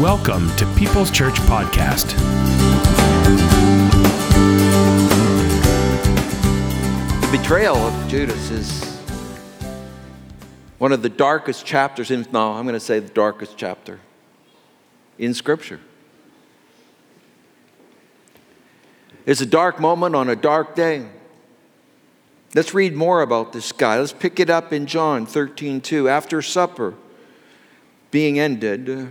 [0.00, 2.14] Welcome to People's Church Podcast.
[7.22, 8.98] The betrayal of Judas is
[10.76, 13.98] one of the darkest chapters in, no, I'm going to say the darkest chapter
[15.18, 15.80] in Scripture.
[19.24, 21.06] It's a dark moment on a dark day.
[22.54, 23.98] Let's read more about this guy.
[23.98, 26.06] Let's pick it up in John 13 2.
[26.06, 26.92] After supper
[28.10, 29.10] being ended,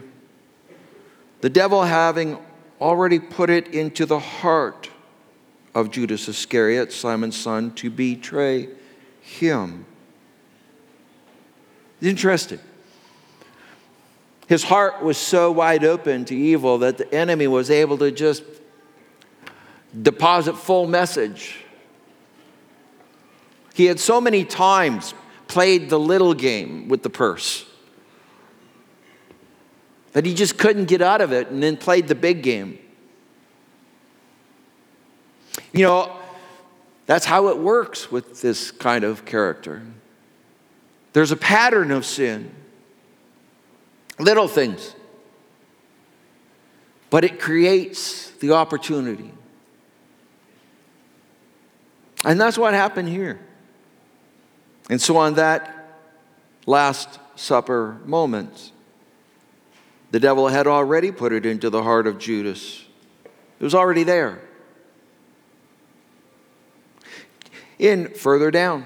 [1.46, 2.40] the devil having
[2.82, 4.90] already put it into the heart
[5.76, 8.68] of Judas Iscariot, Simon's son, to betray
[9.22, 9.86] him.
[12.00, 12.58] It's interesting.
[14.48, 18.42] His heart was so wide open to evil that the enemy was able to just
[20.02, 21.58] deposit full message.
[23.76, 25.14] He had so many times
[25.48, 27.68] played the little game with the purse
[30.16, 32.80] that he just couldn't get out of it and then played the big game.
[35.74, 36.18] You know,
[37.06, 39.82] that's how it works with this kind of character.
[41.12, 42.50] There's a pattern of sin,
[44.18, 44.96] little things,
[47.10, 49.34] but it creates the opportunity.
[52.24, 53.42] And that's what happened here.
[54.90, 55.98] And so, on that
[56.66, 58.72] Last Supper moment,
[60.16, 62.86] the devil had already put it into the heart of Judas.
[63.60, 64.40] It was already there.
[67.80, 68.86] In further down,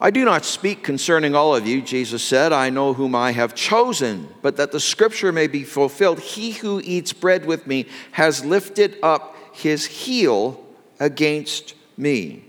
[0.00, 2.52] I do not speak concerning all of you, Jesus said.
[2.52, 6.20] I know whom I have chosen, but that the scripture may be fulfilled.
[6.20, 10.64] He who eats bread with me has lifted up his heel
[11.00, 12.44] against me.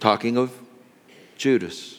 [0.00, 0.52] Talking of
[1.36, 1.95] Judas.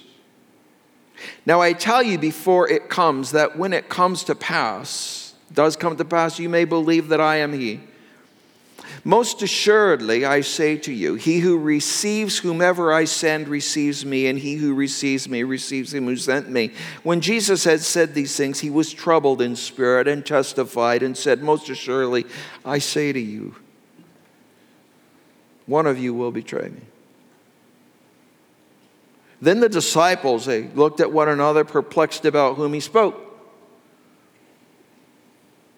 [1.45, 5.95] Now I tell you before it comes that when it comes to pass, does come
[5.97, 7.81] to pass, you may believe that I am He.
[9.04, 14.38] Most assuredly, I say to you, he who receives whomever I send receives me, and
[14.38, 16.71] he who receives me receives him who sent me.
[17.04, 21.42] When Jesus had said these things, he was troubled in spirit and testified and said,
[21.42, 22.26] Most assuredly,
[22.65, 23.55] I say to you,
[25.65, 26.82] one of you will betray me.
[29.42, 33.23] Then the disciples, they looked at one another, perplexed about whom he spoke.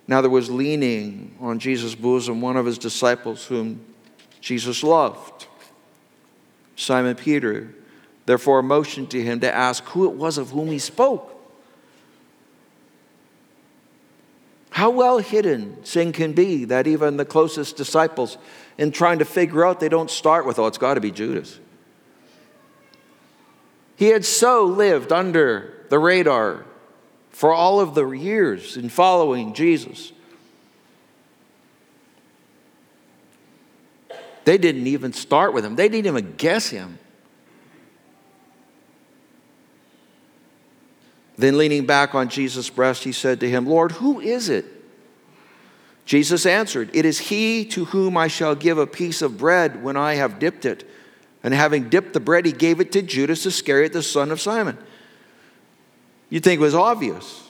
[0.08, 3.86] Now there was leaning on Jesus' bosom one of his disciples whom
[4.42, 5.48] Jesus loved,
[6.75, 7.75] Simon Peter.
[8.25, 11.36] Therefore, motioned to him to ask who it was of whom he spoke.
[14.69, 18.38] How well hidden sin can be that even the closest disciples,
[18.78, 21.59] in trying to figure out, they don't start with, oh, it's got to be Judas.
[24.00, 26.64] He had so lived under the radar
[27.32, 30.14] for all of the years in following Jesus.
[34.46, 36.98] They didn't even start with him, they didn't even guess him.
[41.38, 44.66] Then, leaning back on Jesus' breast, he said to him, Lord, who is it?
[46.06, 49.98] Jesus answered, It is he to whom I shall give a piece of bread when
[49.98, 50.90] I have dipped it.
[51.44, 54.78] And having dipped the bread, he gave it to Judas Iscariot, the son of Simon.
[56.30, 57.44] You'd think it was obvious.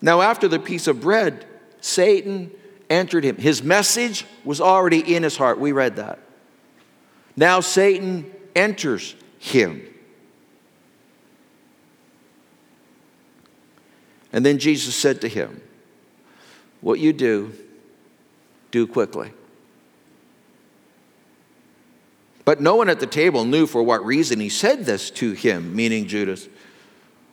[0.00, 1.44] Now, after the piece of bread,
[1.80, 2.50] Satan
[2.88, 3.36] entered him.
[3.36, 5.58] His message was already in his heart.
[5.58, 6.20] We read that.
[7.36, 9.82] Now, Satan enters him.
[14.32, 15.60] And then Jesus said to him,
[16.80, 17.52] What you do,
[18.70, 19.32] do quickly.
[22.46, 25.74] But no one at the table knew for what reason he said this to him,
[25.74, 26.48] meaning Judas.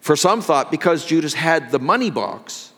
[0.01, 2.73] For some thought because Judas had the money box,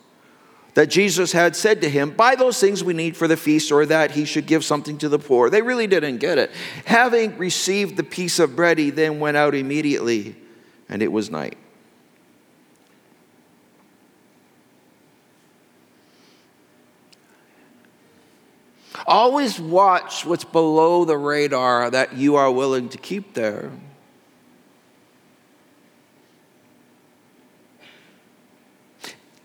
[0.74, 3.86] that Jesus had said to him, Buy those things we need for the feast, or
[3.86, 5.48] that he should give something to the poor.
[5.48, 6.50] They really didn't get it.
[6.84, 10.36] Having received the piece of bread, he then went out immediately,
[10.90, 11.56] and it was night.
[19.06, 23.70] Always watch what's below the radar that you are willing to keep there.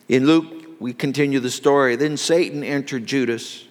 [0.09, 1.95] In Luke, we continue the story.
[1.95, 3.65] Then Satan entered Judas,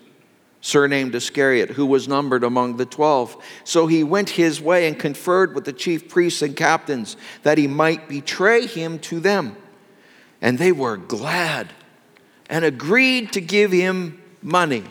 [0.61, 3.37] surnamed Iscariot, who was numbered among the twelve.
[3.65, 7.67] So he went his way and conferred with the chief priests and captains that he
[7.67, 9.57] might betray him to them.
[10.41, 11.73] And they were glad
[12.49, 14.85] and agreed to give him money.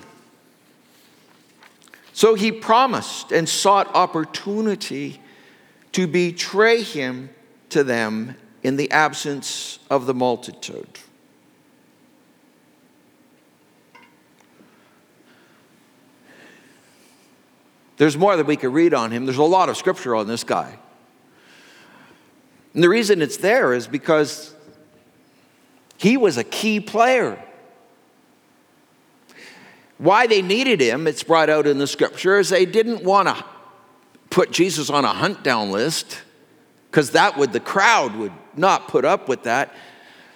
[2.20, 5.22] So he promised and sought opportunity
[5.94, 7.30] to betray him
[7.70, 11.00] to them in the absence of the multitude.
[17.96, 19.26] There's more that we could read on him.
[19.26, 20.78] There's a lot of scripture on this guy.
[22.74, 24.54] And the reason it's there is because
[25.96, 27.42] he was a key player.
[30.00, 33.46] Why they needed him, it's brought out in the scripture, is they didn't want to
[34.30, 36.22] put Jesus on a hunt down list
[36.90, 39.76] because that would, the crowd would not put up with that.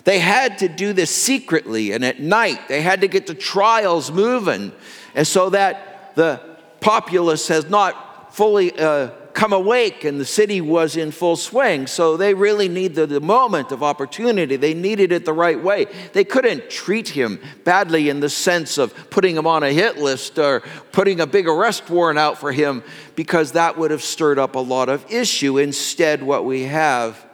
[0.04, 2.68] They had to do this secretly and at night.
[2.68, 4.74] They had to get the trials moving.
[5.16, 6.42] And so that the
[6.82, 11.88] populace has not fully uh, come awake and the city was in full swing.
[11.88, 14.56] So they really needed the moment of opportunity.
[14.56, 15.88] They needed it the right way.
[16.14, 20.38] They couldn't treat him badly in the sense of putting him on a hit list
[20.38, 22.84] or putting a big arrest warrant out for him
[23.16, 25.58] because that would have stirred up a lot of issue.
[25.58, 27.26] Instead, what we have,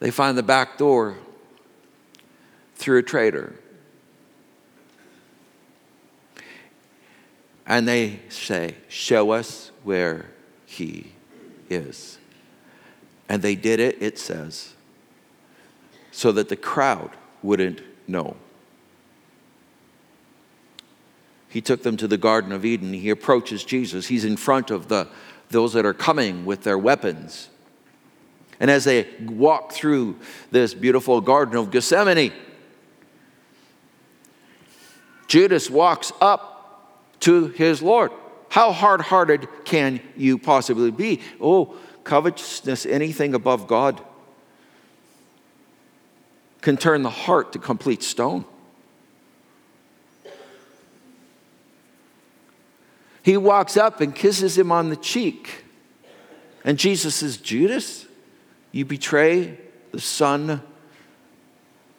[0.00, 1.18] they find the back door
[2.76, 3.54] through a traitor.
[7.66, 10.26] And they say, Show us where
[10.66, 11.12] he
[11.68, 12.18] is.
[13.28, 14.74] And they did it, it says,
[16.10, 17.10] so that the crowd
[17.42, 18.36] wouldn't know.
[21.48, 22.92] He took them to the Garden of Eden.
[22.92, 24.08] He approaches Jesus.
[24.08, 25.08] He's in front of the,
[25.50, 27.48] those that are coming with their weapons.
[28.60, 30.16] And as they walk through
[30.50, 32.32] this beautiful Garden of Gethsemane,
[35.28, 36.53] Judas walks up
[37.24, 38.12] to his Lord.
[38.50, 41.22] How hard hearted can you possibly be?
[41.40, 41.74] Oh,
[42.04, 44.02] covetousness, anything above God,
[46.60, 48.44] can turn the heart to complete stone.
[53.22, 55.64] He walks up and kisses him on the cheek.
[56.62, 58.06] And Jesus says, Judas,
[58.70, 59.58] you betray
[59.92, 60.60] the Son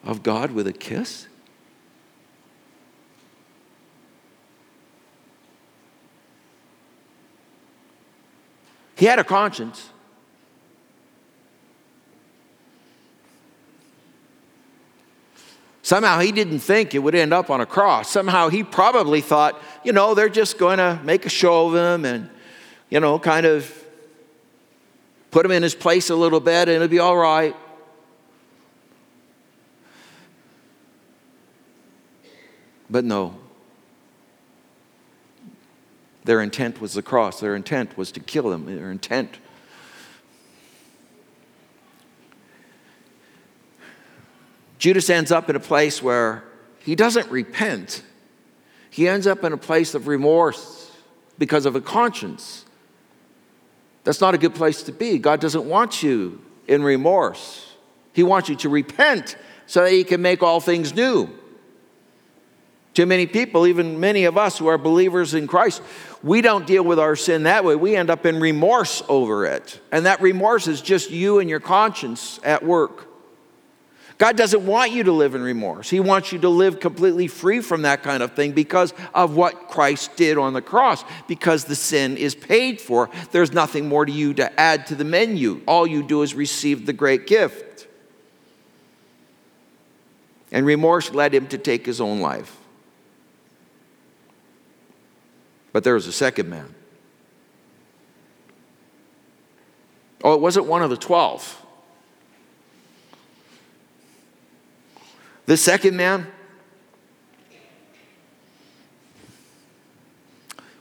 [0.04, 1.28] of God with a kiss?
[8.96, 9.90] He had a conscience.
[15.82, 18.10] Somehow he didn't think it would end up on a cross.
[18.10, 22.06] Somehow he probably thought, you know, they're just going to make a show of him
[22.06, 22.30] and,
[22.90, 23.72] you know, kind of
[25.30, 27.56] put him in his place a little bit and it'll be all right.
[32.90, 33.36] But no,
[36.26, 37.40] their intent was the cross.
[37.40, 38.66] Their intent was to kill him.
[38.66, 39.38] Their intent.
[44.80, 46.44] Judas ends up in a place where
[46.80, 48.04] he doesn't repent.
[48.90, 50.92] He ends up in a place of remorse
[51.38, 52.66] because of a conscience.
[54.04, 55.20] That's not a good place to be.
[55.20, 57.74] God doesn't want you in remorse.
[58.14, 59.38] He wants you to repent
[59.68, 61.30] so that He can make all things new.
[62.96, 65.82] Too many people, even many of us who are believers in Christ,
[66.24, 67.76] we don't deal with our sin that way.
[67.76, 69.82] We end up in remorse over it.
[69.92, 73.10] And that remorse is just you and your conscience at work.
[74.18, 75.90] God doesn't want you to live in remorse.
[75.90, 79.68] He wants you to live completely free from that kind of thing because of what
[79.68, 83.10] Christ did on the cross, because the sin is paid for.
[83.34, 85.62] There's nothing more to you to add to the menu.
[85.68, 87.88] All you do is receive the great gift.
[90.50, 92.56] And remorse led him to take his own life.
[95.76, 96.74] But there was a second man.
[100.24, 101.66] Oh, it wasn't one of the 12.
[105.48, 106.28] The second man,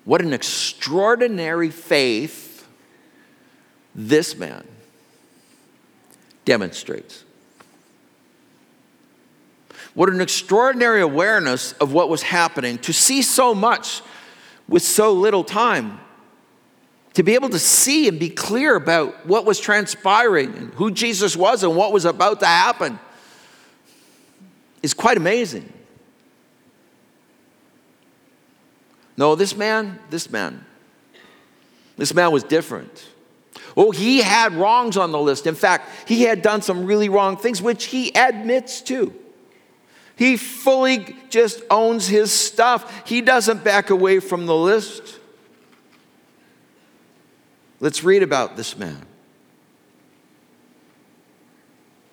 [0.04, 2.64] what an extraordinary faith
[3.96, 4.64] this man
[6.44, 7.24] demonstrates.
[9.94, 14.00] What an extraordinary awareness of what was happening to see so much
[14.68, 16.00] with so little time.
[17.14, 21.36] To be able to see and be clear about what was transpiring and who Jesus
[21.36, 22.98] was and what was about to happen
[24.82, 25.72] is quite amazing.
[29.16, 30.64] No, this man, this man,
[31.96, 33.08] this man was different.
[33.76, 35.46] Oh, he had wrongs on the list.
[35.46, 39.14] In fact, he had done some really wrong things, which he admits to.
[40.16, 43.06] He fully just owns his stuff.
[43.06, 45.18] He doesn't back away from the list.
[47.80, 49.04] Let's read about this man.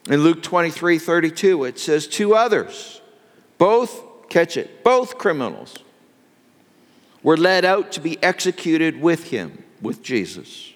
[0.10, 3.02] In Luke 23 32, it says, Two others,
[3.58, 5.78] both, catch it, both criminals,
[7.22, 10.74] were led out to be executed with him, with Jesus.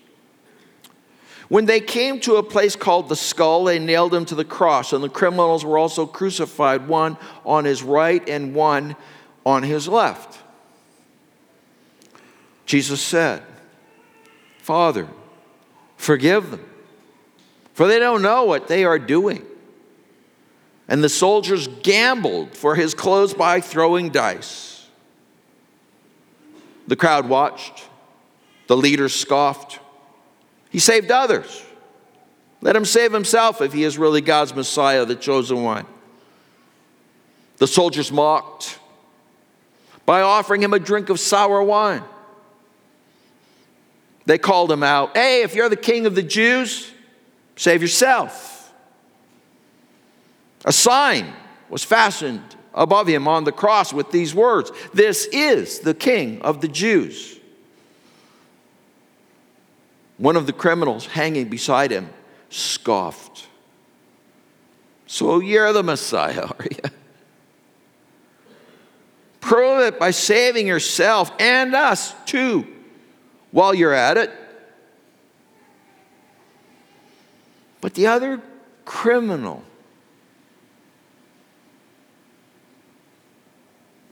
[1.48, 4.94] When they came to a place called the skull, they nailed him to the cross,
[4.94, 8.96] and the criminals were also crucified, one on his right and one
[9.46, 10.40] on his left.
[12.66, 13.44] Jesus said,
[14.58, 15.08] Father,
[15.98, 16.66] forgive them,
[17.74, 19.46] for they don't know what they are doing.
[20.88, 24.88] And the soldiers gambled for his clothes by throwing dice.
[26.88, 27.88] The crowd watched,
[28.68, 29.80] the leaders scoffed.
[30.75, 31.63] He saved others.
[32.60, 35.86] Let him save himself if he is really God's Messiah, the chosen one.
[37.60, 38.77] The soldiers mocked
[40.05, 42.03] by offering him a drink of sour wine.
[44.25, 46.91] They called him out, Hey, if you're the king of the Jews,
[47.55, 48.74] save yourself.
[50.65, 51.32] A sign
[51.70, 56.60] was fastened above him on the cross with these words This is the king of
[56.60, 57.35] the Jews.
[60.17, 62.10] One of the criminals hanging beside him
[62.50, 63.48] scoffed.
[65.07, 66.89] So you're the Messiah, are you?
[69.39, 72.65] Prove it by saving yourself and us too
[73.51, 74.31] while you're at it.
[77.79, 78.41] But the other
[78.86, 79.63] criminal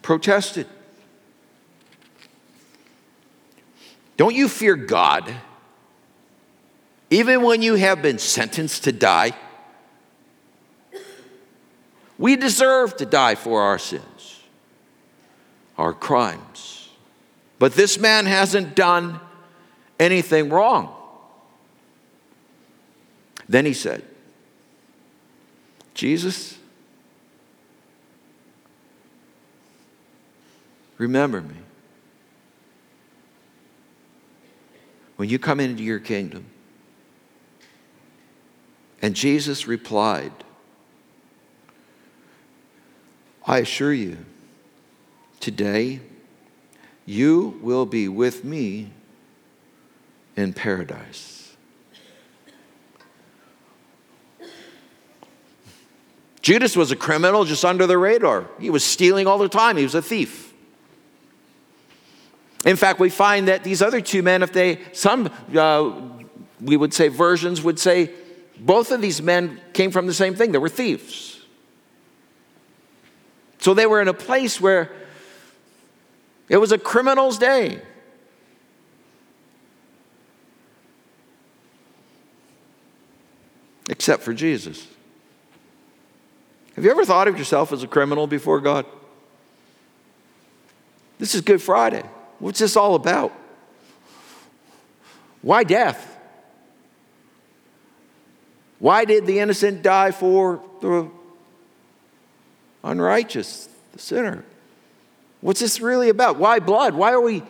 [0.03, 0.67] protested.
[4.17, 5.33] Don't you fear God?
[7.13, 9.34] Even when you have been sentenced to die.
[12.17, 14.41] We deserve to die for our sins,
[15.77, 16.89] our crimes.
[17.60, 19.20] But this man hasn't done
[20.00, 20.96] anything wrong.
[23.48, 24.03] Then he said,
[25.93, 26.58] Jesus,
[30.98, 31.55] remember me.
[35.17, 36.48] When you come into your kingdom,
[39.03, 40.31] and Jesus replied,
[43.45, 44.17] I assure you,
[45.41, 46.00] today
[47.05, 48.91] you will be with me
[50.38, 51.53] in paradise.
[56.41, 58.48] Judas was a criminal just under the radar.
[58.57, 60.53] He was stealing all the time, he was a thief.
[62.65, 65.91] In fact, we find that these other two men, if they, some, uh,
[66.62, 68.13] we would say, versions would say,
[68.57, 71.41] both of these men came from the same thing they were thieves.
[73.60, 74.91] So they were in a place where
[76.50, 77.81] it was a criminal's day.
[83.89, 84.88] Except for Jesus.
[86.75, 88.86] Have you ever thought of yourself as a criminal before God?
[91.19, 92.03] This is Good Friday.
[92.39, 93.31] What's this all about?
[95.41, 96.12] Why death?
[98.84, 101.10] Why did the innocent die for the
[102.84, 104.44] unrighteous, the sinner?
[105.40, 106.36] What's this really about?
[106.36, 106.94] Why blood?
[106.94, 107.44] Why are we?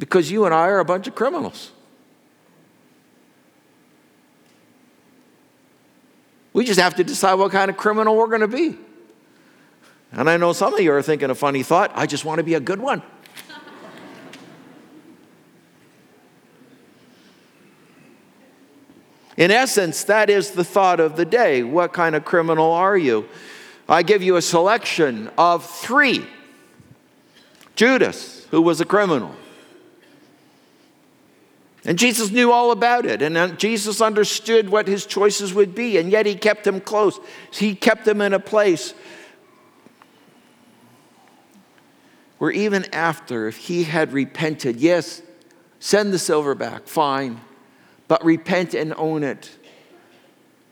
[0.00, 1.70] Because you and I are a bunch of criminals.
[6.52, 8.76] We just have to decide what kind of criminal we're going to be.
[10.10, 12.44] And I know some of you are thinking a funny thought I just want to
[12.44, 13.00] be a good one.
[19.36, 21.62] In essence, that is the thought of the day.
[21.62, 23.28] What kind of criminal are you?
[23.88, 26.24] I give you a selection of three
[27.74, 29.34] Judas, who was a criminal.
[31.84, 33.20] And Jesus knew all about it.
[33.20, 35.98] And uh, Jesus understood what his choices would be.
[35.98, 37.18] And yet he kept him close.
[37.50, 38.94] He kept him in a place
[42.38, 45.20] where even after, if he had repented, yes,
[45.80, 47.40] send the silver back, fine
[48.14, 49.50] but repent and own it.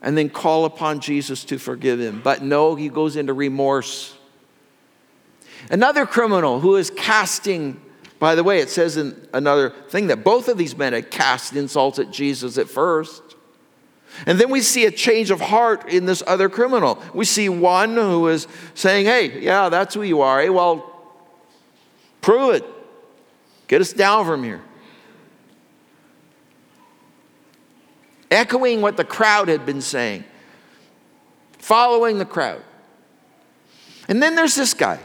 [0.01, 2.21] And then call upon Jesus to forgive him.
[2.23, 4.15] But no, he goes into remorse.
[5.69, 7.81] Another criminal who is casting,
[8.17, 11.53] by the way, it says in another thing that both of these men had cast
[11.53, 13.21] insults at Jesus at first.
[14.25, 16.97] And then we see a change of heart in this other criminal.
[17.13, 20.39] We see one who is saying, Hey, yeah, that's who you are.
[20.39, 21.11] Hey, well,
[22.21, 22.63] prove it.
[23.67, 24.61] Get us down from here.
[28.33, 30.23] Echoing what the crowd had been saying,
[31.59, 32.61] following the crowd.
[34.07, 34.99] And then there's this guy,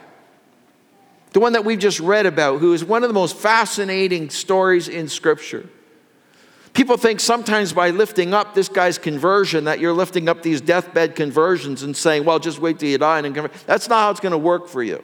[1.33, 4.89] the one that we've just read about, who is one of the most fascinating stories
[4.89, 5.69] in Scripture.
[6.73, 11.17] People think sometimes by lifting up this guy's conversion that you're lifting up these deathbed
[11.17, 13.53] conversions and saying, well, just wait till you die and convert.
[13.67, 15.03] That's not how it's going to work for you.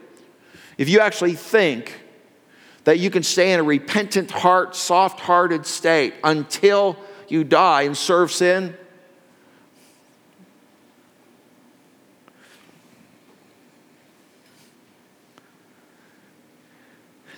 [0.78, 2.00] If you actually think
[2.84, 6.96] that you can stay in a repentant heart, soft hearted state until
[7.34, 8.74] you die and serve sin?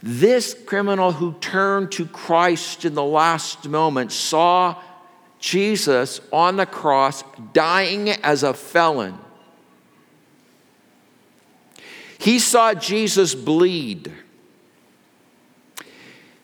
[0.02, 4.80] This criminal who turned to Christ in the last moment saw
[5.40, 9.18] Jesus on the cross dying as a felon.
[12.18, 14.12] He saw Jesus bleed.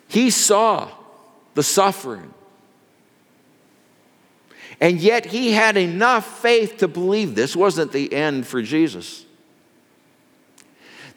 [0.08, 0.90] He saw
[1.54, 2.34] the suffering.
[4.82, 9.24] And yet he had enough faith to believe this wasn't the end for Jesus.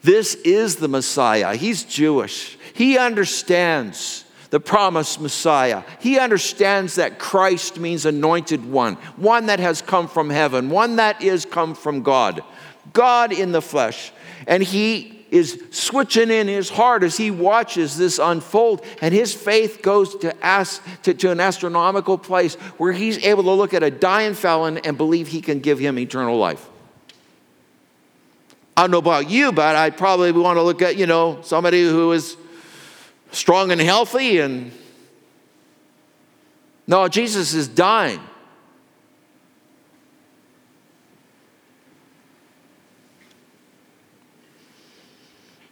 [0.04, 1.56] This is the Messiah.
[1.56, 2.56] He's Jewish.
[2.74, 5.82] He understands the promised Messiah.
[5.98, 11.20] He understands that Christ means anointed one, one that has come from heaven, one that
[11.20, 12.44] is come from God,
[12.92, 14.12] God in the flesh.
[14.46, 19.82] And he is switching in his heart as he watches this unfold, and his faith
[19.82, 20.34] goes to,
[21.02, 24.96] to, to an astronomical place where he's able to look at a dying felon and
[24.96, 26.68] believe he can give him eternal life.
[28.76, 31.82] I don't know about you, but I'd probably want to look at, you know, somebody
[31.82, 32.36] who is
[33.32, 34.70] strong and healthy and
[36.86, 38.20] no, Jesus is dying.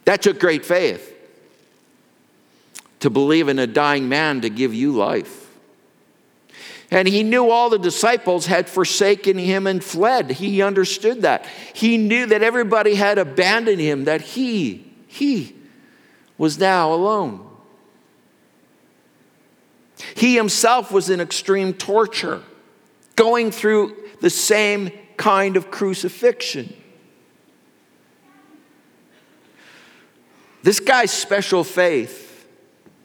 [0.05, 1.11] That took great faith
[2.99, 5.41] to believe in a dying man to give you life.
[6.91, 10.31] And he knew all the disciples had forsaken him and fled.
[10.31, 11.45] He understood that.
[11.73, 15.55] He knew that everybody had abandoned him, that he, he
[16.37, 17.47] was now alone.
[20.15, 22.43] He himself was in extreme torture,
[23.15, 26.75] going through the same kind of crucifixion.
[30.65, 32.47] This guy's special faith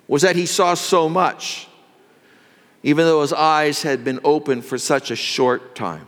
[0.08, 1.68] was that he saw so much,
[2.82, 6.06] even though his eyes had been open for such a short time.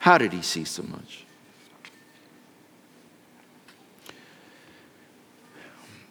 [0.00, 1.24] How did he see so much?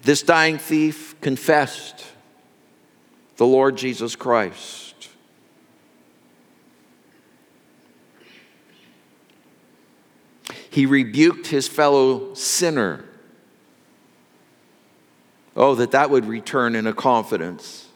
[0.01, 2.05] This dying thief confessed
[3.35, 4.88] the Lord Jesus Christ.
[10.79, 13.03] He rebuked his fellow sinner.
[15.53, 17.89] Oh, that that would return in a confidence.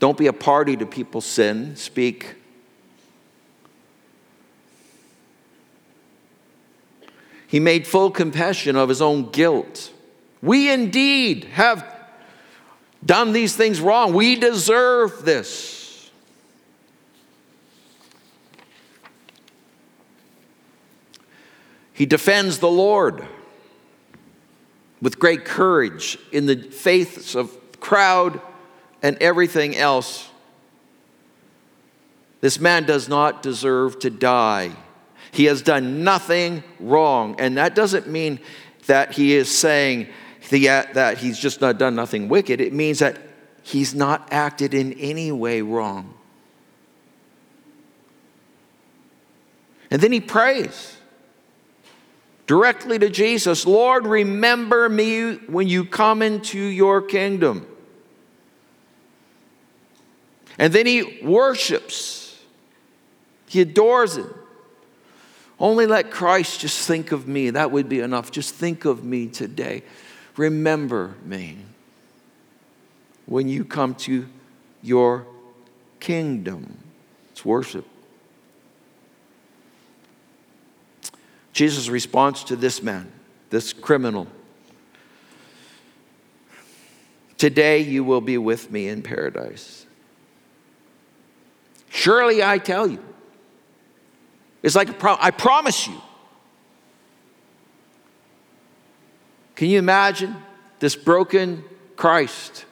[0.00, 1.76] Don't be a party to people's sin.
[1.76, 2.34] Speak.
[7.46, 9.92] He made full confession of his own guilt.
[10.42, 11.86] We indeed have
[13.04, 14.14] done these things wrong.
[14.14, 15.75] We deserve this.
[21.96, 23.26] He defends the Lord
[25.00, 28.38] with great courage in the face of crowd
[29.02, 30.28] and everything else.
[32.42, 34.72] This man does not deserve to die.
[35.32, 37.36] He has done nothing wrong.
[37.38, 38.40] And that doesn't mean
[38.88, 40.08] that he is saying
[40.52, 42.60] uh, that he's just not done nothing wicked.
[42.60, 43.18] It means that
[43.62, 46.12] he's not acted in any way wrong.
[49.90, 50.95] And then he prays
[52.46, 57.66] directly to Jesus Lord, remember me when you come into your kingdom.
[60.58, 62.42] And then he worships,
[63.46, 64.32] he adores him.
[65.58, 67.50] Only let Christ just think of me.
[67.50, 68.30] That would be enough.
[68.30, 69.82] Just think of me today.
[70.36, 71.56] Remember me
[73.24, 74.28] when you come to
[74.82, 75.26] your
[75.98, 76.76] kingdom.
[77.32, 77.86] It's worship.
[81.56, 83.10] Jesus' response to this man,
[83.48, 84.26] this criminal
[87.38, 89.86] Today you will be with me in paradise.
[91.90, 93.02] Surely I tell you.
[94.62, 96.00] It's like a pro- I promise you.
[99.54, 100.36] Can you imagine
[100.78, 101.64] this broken
[101.96, 102.64] Christ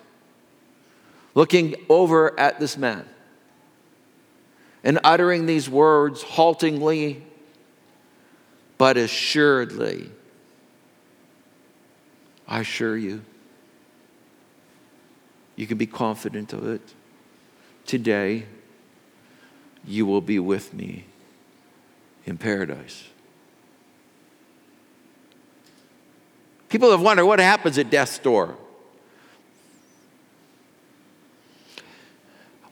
[1.34, 3.06] looking over at this man
[4.82, 7.22] and uttering these words haltingly
[8.78, 10.10] but assuredly,
[12.46, 13.22] I assure you,
[15.56, 16.82] you can be confident of it.
[17.86, 18.46] Today,
[19.86, 21.04] you will be with me
[22.26, 23.04] in paradise.
[26.68, 28.56] People have wondered what happens at death's door.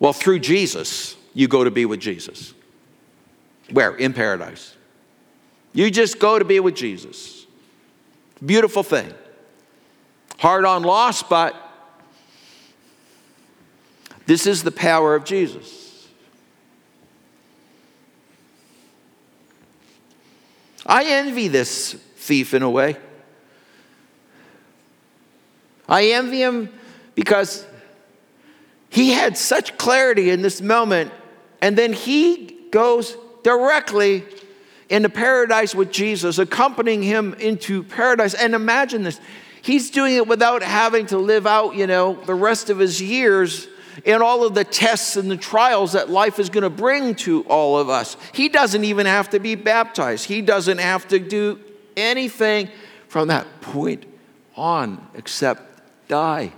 [0.00, 2.54] Well, through Jesus, you go to be with Jesus.
[3.70, 3.94] Where?
[3.94, 4.76] In paradise.
[5.72, 7.46] You just go to be with Jesus.
[8.44, 9.12] Beautiful thing.
[10.38, 11.56] Hard on loss, but
[14.26, 16.08] this is the power of Jesus.
[20.84, 22.96] I envy this thief in a way.
[25.88, 26.70] I envy him
[27.14, 27.66] because
[28.90, 31.12] he had such clarity in this moment,
[31.60, 34.24] and then he goes directly
[34.92, 38.34] into paradise with Jesus, accompanying him into paradise.
[38.34, 39.18] And imagine this
[39.62, 43.66] he's doing it without having to live out, you know, the rest of his years
[44.04, 47.42] in all of the tests and the trials that life is going to bring to
[47.44, 48.18] all of us.
[48.34, 51.58] He doesn't even have to be baptized, he doesn't have to do
[51.96, 52.68] anything
[53.08, 54.04] from that point
[54.56, 56.52] on except die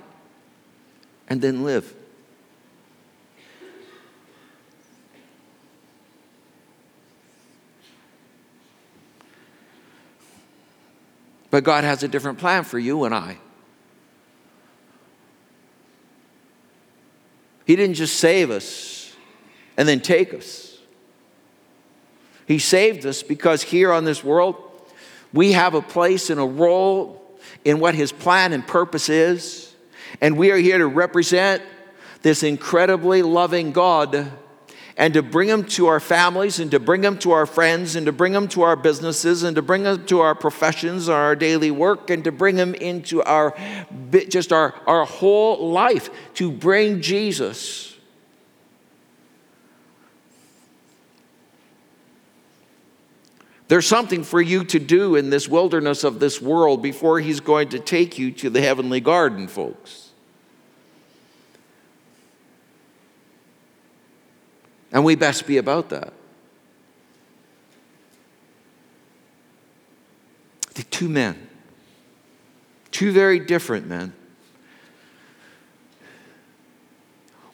[1.29, 1.95] and then live.
[11.55, 13.39] But God has a different plan for you and I.
[17.65, 19.15] He didn't just save us
[19.77, 20.77] and then take us.
[22.49, 24.57] He saved us because here on this world,
[25.33, 27.23] we have a place and a role
[27.65, 29.73] in what His plan and purpose is.
[30.21, 31.63] And we are here to represent
[32.23, 34.29] this incredibly loving God
[34.97, 38.07] and to bring them to our families and to bring them to our friends and
[38.07, 41.35] to bring them to our businesses and to bring them to our professions and our
[41.35, 43.55] daily work and to bring them into our
[44.29, 47.91] just our, our whole life to bring jesus.
[53.67, 57.71] There's something for you to do in this wilderness of this world before he's going
[57.71, 60.04] to take you to the heavenly garden folks
[64.95, 66.13] And we best be about that.
[70.75, 71.49] The two men,
[72.93, 74.13] two very different men.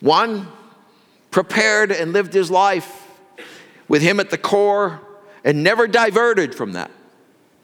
[0.00, 0.48] One
[1.31, 3.09] prepared and lived his life
[3.88, 5.00] with him at the core
[5.42, 6.90] and never diverted from that.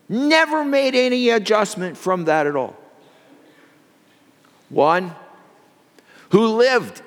[0.09, 2.77] Never made any adjustment from that at all.
[4.71, 5.15] One
[6.31, 7.03] who lived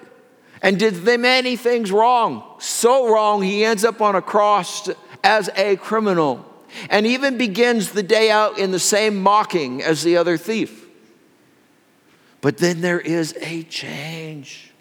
[0.61, 2.55] and did many things wrong.
[2.59, 4.89] So wrong, he ends up on a cross
[5.23, 6.45] as a criminal
[6.89, 10.85] and even begins the day out in the same mocking as the other thief.
[12.41, 14.71] But then there is a change.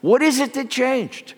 [0.00, 1.34] What is it that changed?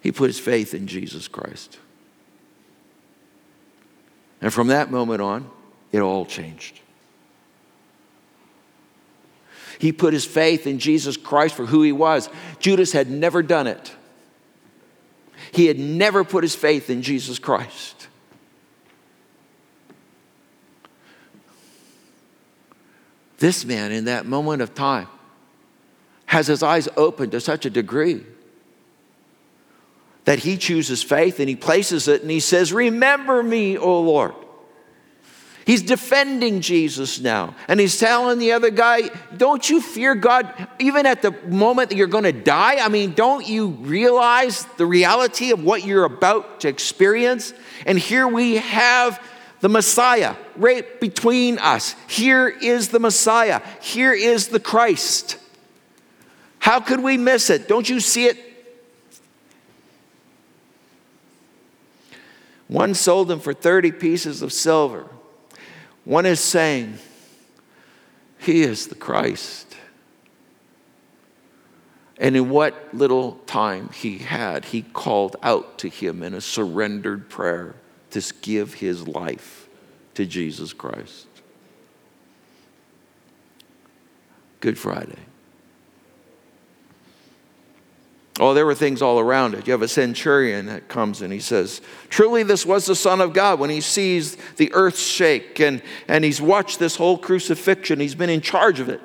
[0.00, 1.78] He put his faith in Jesus Christ.
[4.44, 5.50] And from that moment on,
[5.90, 6.78] it all changed.
[9.78, 12.28] He put his faith in Jesus Christ for who he was.
[12.58, 13.94] Judas had never done it.
[15.50, 18.08] He had never put his faith in Jesus Christ.
[23.38, 25.08] This man, in that moment of time,
[26.26, 28.26] has his eyes opened to such a degree
[30.24, 34.34] that he chooses faith and he places it and he says, Remember me, O Lord.
[35.66, 37.54] He's defending Jesus now.
[37.68, 41.96] And he's telling the other guy, Don't you fear God even at the moment that
[41.96, 42.84] you're going to die?
[42.84, 47.54] I mean, don't you realize the reality of what you're about to experience?
[47.86, 49.22] And here we have
[49.60, 51.94] the Messiah right between us.
[52.08, 53.62] Here is the Messiah.
[53.80, 55.38] Here is the Christ.
[56.58, 57.68] How could we miss it?
[57.68, 58.53] Don't you see it
[62.68, 65.06] One sold him for 30 pieces of silver.
[66.04, 66.98] One is saying,
[68.38, 69.76] He is the Christ.
[72.16, 77.28] And in what little time he had, he called out to him in a surrendered
[77.28, 77.74] prayer
[78.10, 79.68] to give his life
[80.14, 81.26] to Jesus Christ.
[84.60, 85.18] Good Friday.
[88.40, 89.66] Oh, there were things all around it.
[89.66, 93.32] You have a centurion that comes and he says, Truly, this was the Son of
[93.32, 93.60] God.
[93.60, 98.30] When he sees the earth shake and, and he's watched this whole crucifixion, he's been
[98.30, 99.00] in charge of it.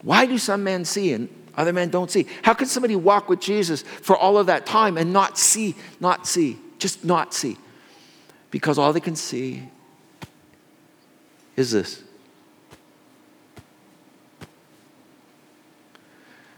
[0.00, 2.26] Why do some men see and other men don't see?
[2.42, 6.26] How can somebody walk with Jesus for all of that time and not see, not
[6.26, 7.58] see, just not see?
[8.50, 9.64] Because all they can see
[11.56, 12.05] is this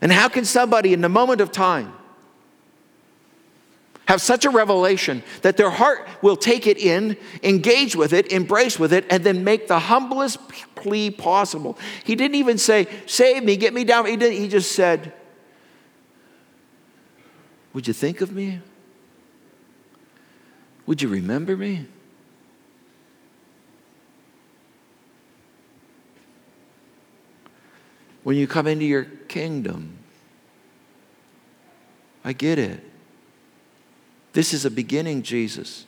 [0.01, 1.93] And how can somebody in the moment of time
[4.09, 8.79] have such a revelation that their heart will take it in, engage with it, embrace
[8.79, 10.39] with it, and then make the humblest
[10.75, 11.77] plea possible.
[12.05, 14.07] He didn't even say, Save me, get me down.
[14.07, 15.13] He, didn't, he just said,
[17.75, 18.61] Would you think of me?
[20.87, 21.85] Would you remember me?
[28.23, 29.99] When you come into your kingdom,
[32.25, 32.85] I get it.
[34.33, 35.87] This is a beginning, Jesus,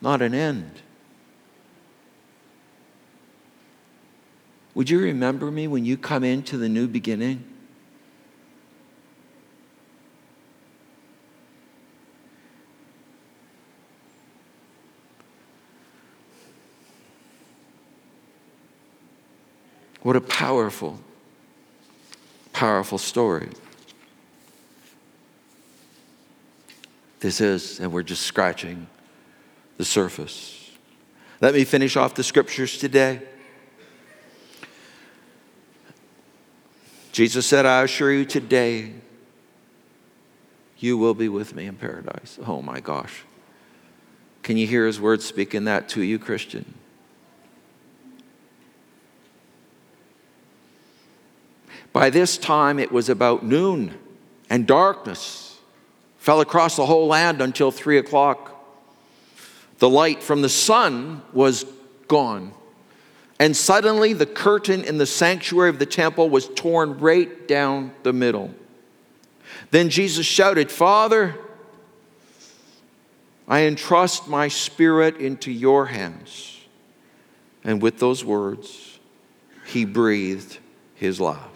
[0.00, 0.82] not an end.
[4.74, 7.44] Would you remember me when you come into the new beginning?
[20.02, 21.00] What a powerful,
[22.54, 23.48] powerful story.
[27.20, 28.86] This is, and we're just scratching
[29.76, 30.70] the surface.
[31.40, 33.20] Let me finish off the scriptures today.
[37.12, 38.92] Jesus said, I assure you today,
[40.78, 42.38] you will be with me in paradise.
[42.46, 43.22] Oh my gosh.
[44.42, 46.74] Can you hear his words speaking that to you, Christian?
[51.94, 53.96] By this time, it was about noon,
[54.50, 55.58] and darkness
[56.18, 58.50] fell across the whole land until three o'clock.
[59.78, 61.64] The light from the sun was
[62.08, 62.52] gone.
[63.38, 68.12] And suddenly, the curtain in the sanctuary of the temple was torn right down the
[68.12, 68.52] middle.
[69.70, 71.36] Then Jesus shouted, Father,
[73.46, 76.60] I entrust my spirit into your hands.
[77.62, 78.98] And with those words,
[79.66, 80.58] he breathed
[80.96, 81.53] his last.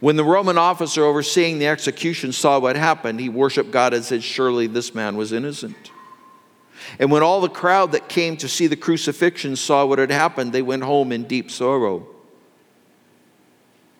[0.00, 4.22] When the Roman officer overseeing the execution saw what happened, he worshiped God and said,
[4.22, 5.90] Surely this man was innocent.
[6.98, 10.52] And when all the crowd that came to see the crucifixion saw what had happened,
[10.52, 12.06] they went home in deep sorrow.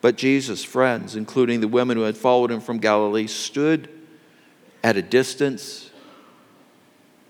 [0.01, 3.89] But Jesus' friends, including the women who had followed him from Galilee, stood
[4.81, 5.89] at a distance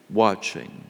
[0.09, 0.88] watching.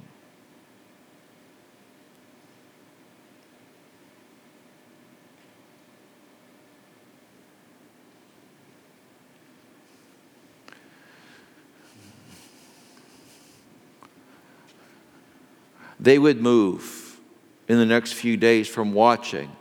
[15.99, 17.19] They would move
[17.67, 19.51] in the next few days from watching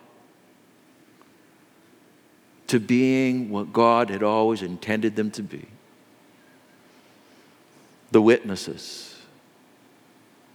[2.69, 5.67] to being what God had always intended them to be
[8.11, 9.17] the witnesses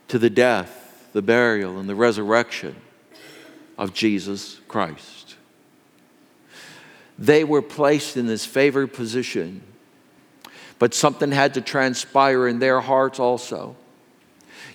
[0.08, 2.76] to the death, the burial, and the resurrection
[3.78, 5.36] of Jesus Christ.
[7.18, 9.62] They were placed in this favored position,
[10.80, 13.76] but something had to transpire in their hearts also.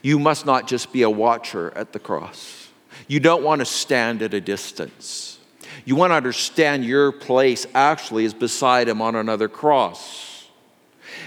[0.03, 2.69] You must not just be a watcher at the cross.
[3.07, 5.39] You don't want to stand at a distance.
[5.85, 10.47] You want to understand your place actually is beside him on another cross.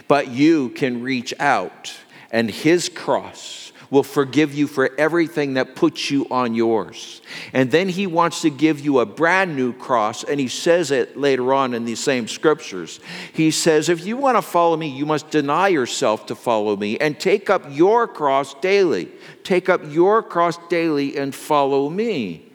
[0.08, 1.94] But you can reach out,
[2.32, 3.61] and his cross
[3.92, 7.22] will forgive you for everything that puts you on yours.
[7.52, 11.18] And then he wants to give you a brand new cross, and he says it
[11.18, 13.02] later on in these same scriptures.
[13.34, 16.98] He says, If you want to follow me, you must deny yourself to follow me
[16.98, 19.10] and take up your cross daily.
[19.44, 22.46] Take up your cross daily and follow me.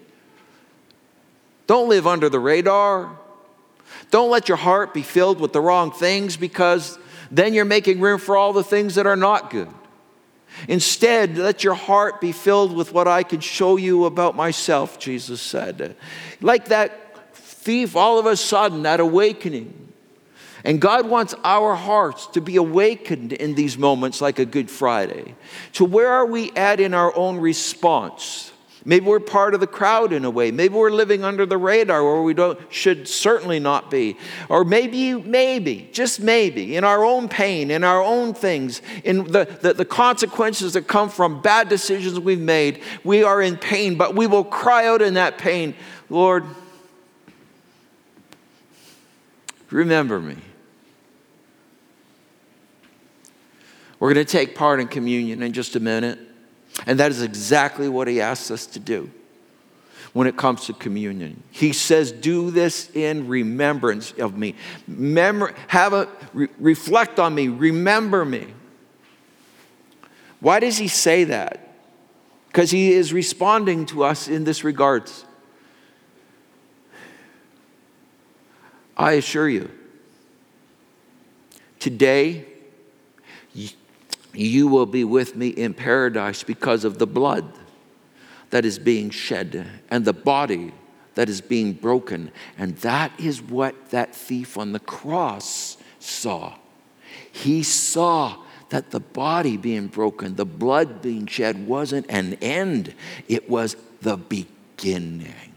[1.66, 3.18] Don't live under the radar.
[4.10, 6.98] Don't let your heart be filled with the wrong things because
[7.30, 9.68] then you're making room for all the things that are not good.
[10.68, 15.40] Instead, let your heart be filled with what I can show you about myself, Jesus
[15.40, 15.96] said.
[16.40, 19.92] Like that thief, all of a sudden, that awakening.
[20.64, 25.36] And God wants our hearts to be awakened in these moments like a Good Friday.
[25.74, 28.52] To where are we at in our own response?
[28.88, 30.52] Maybe we're part of the crowd in a way.
[30.52, 34.16] Maybe we're living under the radar where we don't, should certainly not be.
[34.48, 39.58] Or maybe, maybe, just maybe, in our own pain, in our own things, in the,
[39.60, 44.14] the, the consequences that come from bad decisions we've made, we are in pain, but
[44.14, 45.74] we will cry out in that pain,
[46.08, 46.44] Lord,
[49.68, 50.36] remember me.
[53.98, 56.20] We're going to take part in communion in just a minute.
[56.84, 59.10] And that is exactly what he asks us to do
[60.12, 61.42] when it comes to communion.
[61.50, 64.54] He says, Do this in remembrance of me.
[65.68, 68.48] Have a, re- reflect on me, remember me.
[70.40, 71.74] Why does he say that?
[72.48, 75.24] Because he is responding to us in this regards.
[78.96, 79.70] I assure you,
[81.78, 82.44] Today,
[84.36, 87.50] you will be with me in paradise because of the blood
[88.50, 90.72] that is being shed and the body
[91.14, 92.30] that is being broken.
[92.58, 96.54] And that is what that thief on the cross saw.
[97.32, 98.36] He saw
[98.68, 102.94] that the body being broken, the blood being shed, wasn't an end,
[103.28, 105.52] it was the beginning.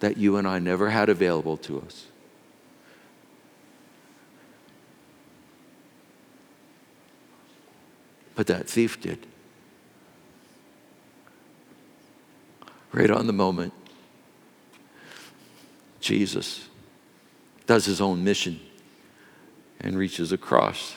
[0.00, 2.06] That you and I never had available to us.
[8.36, 9.26] But that thief did.
[12.92, 13.72] Right on the moment,
[16.00, 16.68] Jesus
[17.66, 18.60] does his own mission
[19.80, 20.94] and reaches across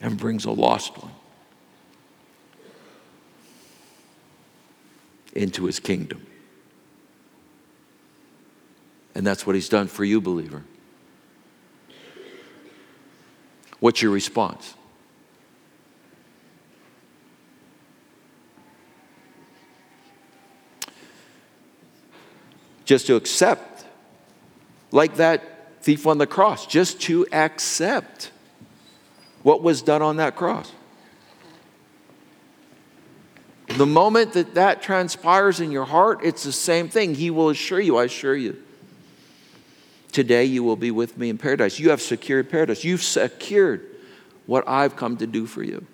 [0.00, 1.12] and brings a lost one
[5.34, 6.26] into his kingdom.
[9.14, 10.64] And that's what he's done for you, believer.
[13.78, 14.74] What's your response?
[22.86, 23.84] Just to accept,
[24.90, 28.30] like that thief on the cross, just to accept
[29.42, 30.72] what was done on that cross.
[33.68, 37.14] The moment that that transpires in your heart, it's the same thing.
[37.14, 38.62] He will assure you, I assure you.
[40.12, 41.78] Today you will be with me in paradise.
[41.78, 42.84] You have secured paradise.
[42.84, 43.84] You've secured
[44.46, 45.86] what I've come to do for you.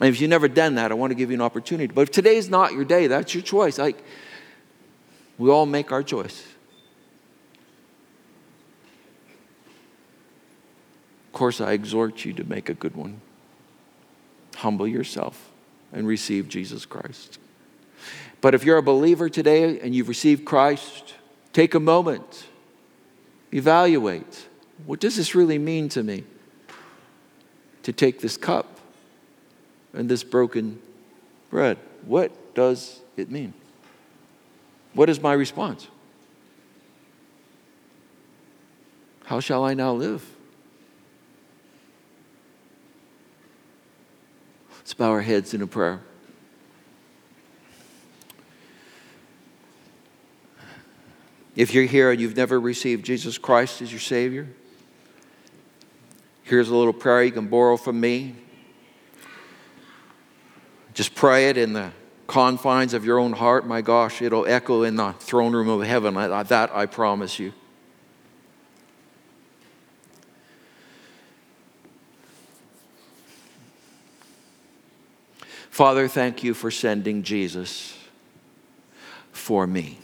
[0.00, 1.92] And if you've never done that, I want to give you an opportunity.
[1.92, 3.78] But if today's not your day, that's your choice.
[3.78, 4.02] Like,
[5.36, 6.46] we all make our choice.
[11.26, 13.20] Of course, I exhort you to make a good one.
[14.56, 15.50] Humble yourself
[15.92, 17.38] and receive Jesus Christ.
[18.40, 21.14] But if you're a believer today and you've received Christ,
[21.52, 22.46] take a moment,
[23.52, 24.46] evaluate
[24.86, 26.24] what does this really mean to me
[27.82, 28.79] to take this cup
[29.92, 30.80] and this broken
[31.50, 31.78] bread?
[32.04, 33.52] What does it mean?
[34.94, 35.88] What is my response?
[39.24, 40.24] How shall I now live?
[44.78, 46.00] Let's bow our heads in a prayer.
[51.54, 54.48] If you're here and you've never received Jesus Christ as your Savior,
[56.42, 58.34] here's a little prayer you can borrow from me.
[60.92, 61.92] Just pray it in the
[62.26, 63.66] confines of your own heart.
[63.66, 66.14] My gosh, it'll echo in the throne room of heaven.
[66.14, 67.52] That I promise you.
[75.70, 77.96] Father, thank you for sending Jesus
[79.32, 79.98] for me.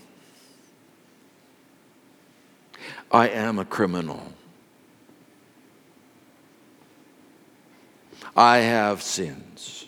[3.11, 4.33] I am a criminal.
[8.35, 9.86] I have sins.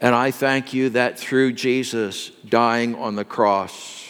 [0.00, 4.08] And I thank you that through Jesus dying on the cross,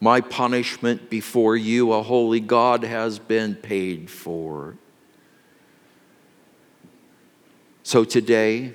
[0.00, 4.76] my punishment before you, a holy God, has been paid for.
[7.82, 8.74] So today,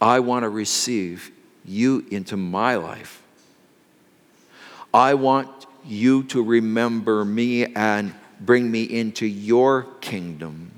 [0.00, 1.32] I want to receive
[1.64, 3.22] you into my life.
[4.94, 10.77] I want you to remember me and bring me into your kingdom.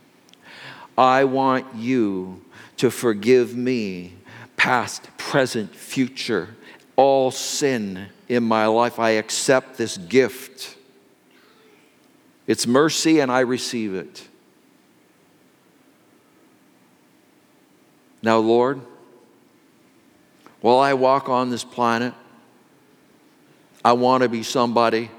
[0.97, 2.43] I want you
[2.79, 4.15] to forgive me,
[4.57, 6.55] past, present, future,
[6.97, 8.99] all sin in my life.
[8.99, 10.77] I accept this gift.
[12.47, 14.29] It's mercy, and I receive it.
[18.23, 18.81] Now, Lord,
[20.61, 22.13] while I walk on this planet,
[23.83, 25.11] I want to be somebody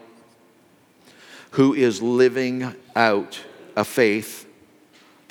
[1.51, 3.39] who is living out
[3.75, 4.45] a faith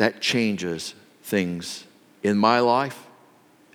[0.00, 1.84] that changes things
[2.22, 3.06] in my life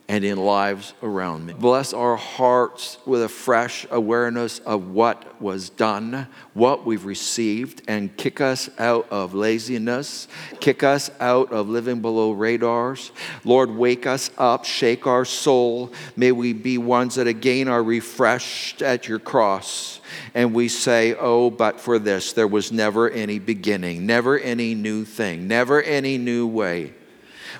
[0.08, 1.54] and in lives around me.
[1.54, 8.16] Bless our hearts with a fresh awareness of what was done, what we've received, and
[8.16, 10.28] kick us out of laziness,
[10.60, 13.12] kick us out of living below radars.
[13.44, 15.92] Lord, wake us up, shake our soul.
[16.16, 20.02] May we be ones that again are refreshed at your cross.
[20.36, 25.04] And we say, Oh, but for this, there was never any beginning, never any new
[25.04, 26.94] thing, never any new way.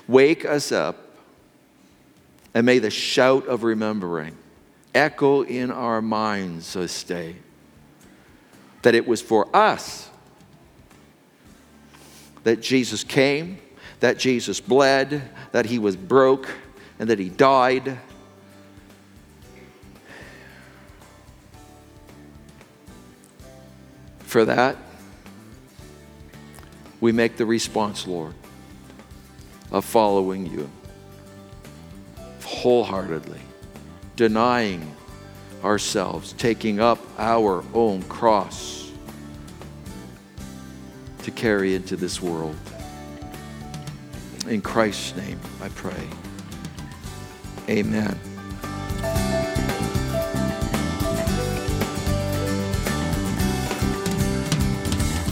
[0.06, 1.05] Wake us up
[2.56, 4.34] and may the shout of remembering
[4.94, 7.36] echo in our minds this day
[8.80, 10.08] that it was for us
[12.44, 13.58] that Jesus came,
[14.00, 15.20] that Jesus bled,
[15.52, 16.48] that he was broke,
[16.98, 17.98] and that he died.
[24.20, 24.78] For that,
[27.02, 28.32] we make the response, Lord,
[29.70, 30.70] of following you
[32.46, 33.40] wholeheartedly,
[34.14, 34.94] denying
[35.64, 38.92] ourselves, taking up our own cross
[41.24, 42.54] to carry into this world.
[44.48, 46.06] In Christ's name, I pray.
[47.68, 48.16] Amen.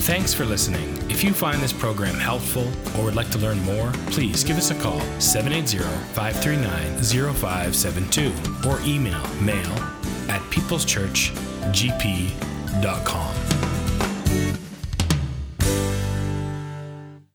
[0.00, 1.03] Thanks for listening.
[1.14, 2.66] If you find this program helpful
[2.98, 5.78] or would like to learn more, please give us a call 780
[6.12, 8.32] 539 0572
[8.68, 9.70] or email mail
[10.28, 13.43] at peopleschurchgp.com.